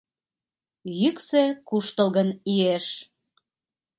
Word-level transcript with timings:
Йӱксӧ 0.99 1.43
куштылгын 1.67 2.29
иеш. 2.53 2.87